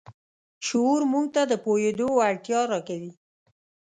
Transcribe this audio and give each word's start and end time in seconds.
شعور 0.67 1.01
موږ 1.11 1.25
ته 1.35 1.41
د 1.51 1.53
پوهېدو 1.63 2.07
وړتیا 2.17 2.59
راکوي. 2.71 3.11